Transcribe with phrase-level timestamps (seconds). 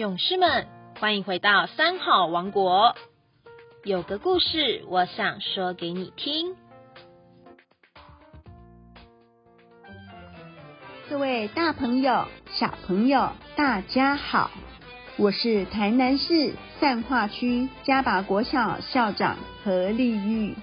[0.00, 0.66] 勇士们，
[0.98, 2.96] 欢迎回到三好王国。
[3.84, 6.56] 有个故事，我想说给你听。
[11.10, 14.50] 各位大朋友、小朋友，大家好，
[15.18, 20.56] 我是台南市善化区嘉拔国小校长何丽玉。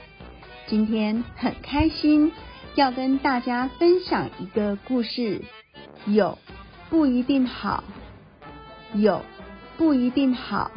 [0.66, 2.32] 今天很开心，
[2.74, 5.44] 要跟大家分享一个故事。
[6.08, 6.40] 有
[6.90, 7.84] 不一定好，
[9.02, 9.22] 有
[9.78, 10.72] 不一定好。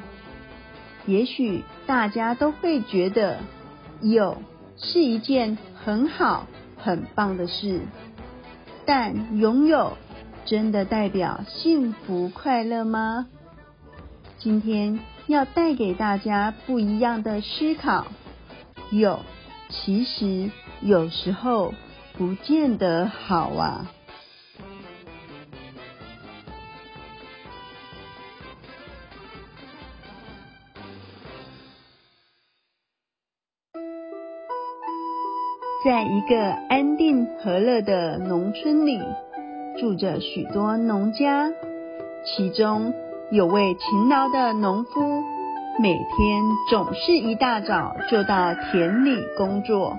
[1.06, 3.38] 也许大家都会觉得
[4.00, 4.42] 有
[4.76, 6.46] 是一件很好、
[6.76, 7.80] 很棒的事，
[8.86, 9.96] 但拥有
[10.44, 13.26] 真的代表幸福快乐吗？
[14.38, 18.06] 今天要带给大家不一样的思考。
[18.90, 19.20] 有。
[19.72, 21.72] 其实有时候
[22.18, 23.88] 不见得好啊。
[35.82, 39.00] 在一个安定和乐的农村里，
[39.78, 41.50] 住着许多农家，
[42.22, 42.92] 其中
[43.30, 45.22] 有位勤劳的农夫。
[45.78, 49.96] 每天总是一大早就到田里工作，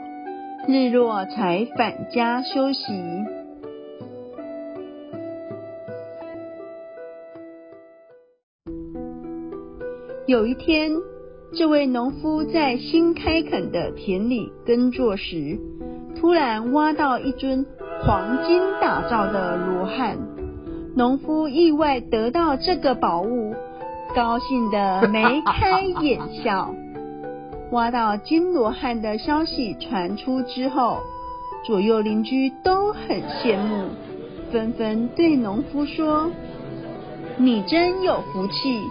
[0.67, 2.83] 日落才返家休息。
[10.27, 10.91] 有一天，
[11.53, 15.59] 这位农夫在新开垦的田里耕作时，
[16.22, 17.66] 突然挖到一尊
[18.03, 20.17] 黄金打造的罗汉。
[20.95, 23.55] 农夫意外得到这个宝物。
[24.14, 26.75] 高兴的眉开眼笑，
[27.72, 30.99] 挖到金罗汉的消息传出之后，
[31.66, 33.86] 左右邻居都很羡慕，
[34.52, 36.30] 纷纷对农夫说
[37.39, 38.81] ：“你真有福气，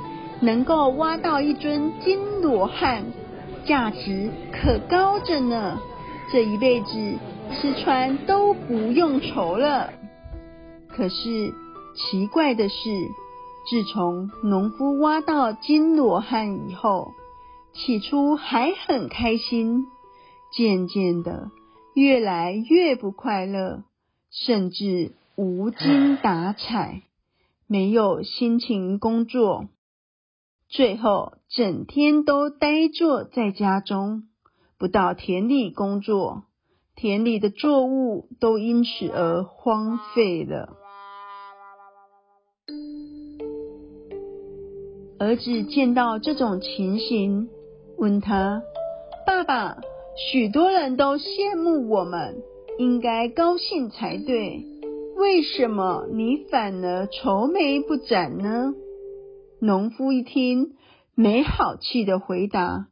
[0.40, 3.04] 能够挖到一尊金罗汉，
[3.66, 5.78] 价值可高着呢，
[6.32, 7.18] 这一辈子
[7.54, 9.92] 吃穿都不用愁了。”
[10.88, 11.52] 可是
[11.94, 12.74] 奇怪的是。
[13.68, 17.12] 自从农夫挖到金罗汉以后，
[17.74, 19.84] 起初还很开心，
[20.50, 21.50] 渐渐的
[21.94, 23.84] 越来越不快乐，
[24.30, 27.02] 甚至无精打采，
[27.68, 29.68] 没有心情工作，
[30.68, 34.24] 最后整天都呆坐在家中，
[34.80, 36.44] 不到田里工作，
[36.96, 40.70] 田里的作物都因此而荒废了。
[45.18, 47.50] 儿子见到这种情形，
[47.98, 48.62] 问他
[49.26, 49.82] ：“爸爸，
[50.16, 52.42] 许多人都羡慕我们，
[52.78, 54.64] 应该高兴才对，
[55.14, 58.72] 为什么你反而愁眉不展呢？”
[59.60, 60.72] 农夫一听，
[61.14, 62.86] 没好气的回答：“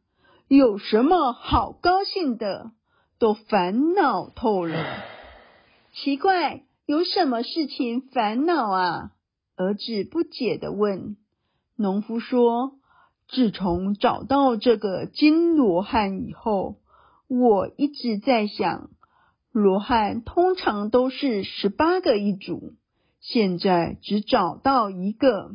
[0.48, 2.72] 有什么好高兴的？
[3.19, 4.76] 都烦恼透了。
[5.92, 9.10] 奇怪，有什么事情烦恼啊？”
[9.56, 11.16] 儿子不解的问。
[11.76, 12.72] 农夫说
[13.28, 16.76] ：“自从找到这个金罗汉以后，
[17.28, 18.88] 我一直在想，
[19.53, 22.72] 罗汉通常都是十八个一组，
[23.20, 25.50] 现在只找到一个，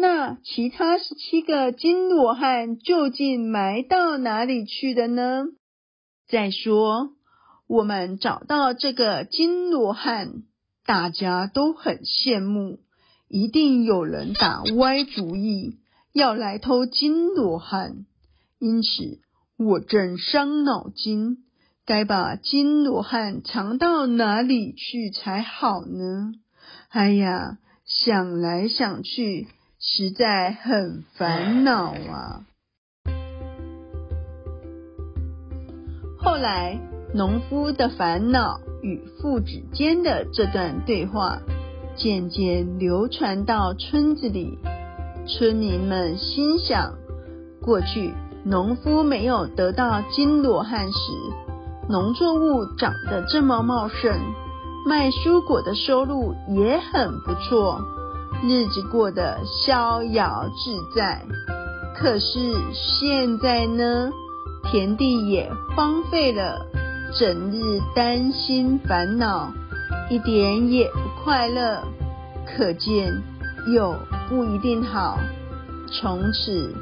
[0.00, 5.46] 那其他十七个金罗汉究竟埋到哪里去的呢？
[6.28, 7.10] 再说，
[7.66, 10.44] 我们找到这个金罗汉，
[10.86, 12.78] 大家都很羡慕。”
[13.28, 15.76] 一定有人打歪主意，
[16.14, 18.06] 要来偷金罗汉，
[18.58, 19.18] 因此
[19.58, 21.44] 我正伤脑筋，
[21.84, 26.32] 该把金罗汉藏到哪里去才好呢？
[26.88, 29.48] 哎呀，想来想去，
[29.90, 32.44] 实在很烦恼啊！
[36.18, 36.78] 后来，
[37.14, 41.38] 农夫的烦恼与父子间的这段对话。
[41.96, 44.58] 渐渐流传到村子里，
[45.26, 46.94] 村民们心想：
[47.60, 48.14] 过去
[48.44, 50.98] 农夫没有得到金罗汉时，
[51.88, 54.16] 农作物长得这么茂盛，
[54.86, 57.80] 卖蔬果的收入也很不错，
[58.42, 61.24] 日子过得逍遥自在。
[61.96, 64.10] 可是现在呢，
[64.70, 66.66] 田地也荒废了，
[67.18, 69.52] 整日担心烦恼。
[70.10, 71.82] 一点也不快乐，
[72.46, 73.12] 可见
[73.72, 73.94] 有
[74.28, 75.18] 不一定好。
[75.90, 76.74] 从此，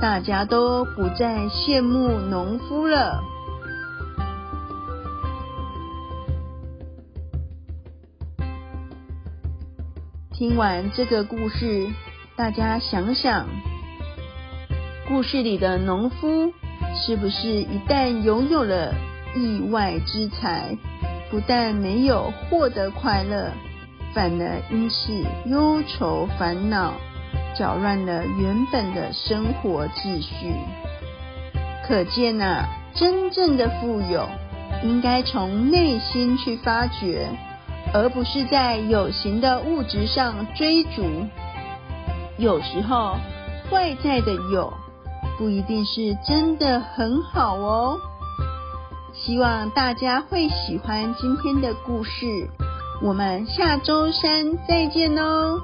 [0.00, 3.20] 大家都不再羡慕农夫了。
[10.38, 11.88] 听完这个故事，
[12.36, 13.48] 大家想想，
[15.08, 16.52] 故事里的农夫
[16.94, 18.94] 是不是一旦拥有了
[19.34, 20.78] 意外之财，
[21.28, 23.50] 不但没有获得快乐，
[24.14, 25.12] 反而因此
[25.46, 26.94] 忧愁烦恼，
[27.56, 30.54] 搅乱了原本的生活秩序？
[31.84, 32.64] 可见啊，
[32.94, 34.28] 真正的富有
[34.84, 37.28] 应该从内心去发掘，
[37.92, 41.26] 而不是在有形的物质上追逐。
[42.36, 43.16] 有时候
[43.70, 44.72] 外在的有
[45.36, 47.98] 不一定是真的很好哦。
[49.12, 52.48] 希望大家会喜欢今天的故事，
[53.02, 55.60] 我们下周三再见哦。